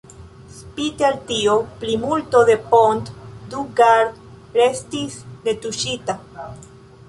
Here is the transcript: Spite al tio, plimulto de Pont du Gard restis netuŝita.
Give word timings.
Spite 0.59 1.05
al 1.09 1.19
tio, 1.31 1.53
plimulto 1.83 2.41
de 2.49 2.57
Pont 2.73 3.13
du 3.53 3.61
Gard 3.81 4.19
restis 4.63 5.23
netuŝita. 5.49 6.21